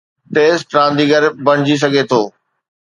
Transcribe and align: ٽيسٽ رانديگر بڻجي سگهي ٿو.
ٽيسٽ 0.35 0.67
رانديگر 0.77 1.23
بڻجي 1.45 1.75
سگهي 1.83 2.03
ٿو. 2.11 2.21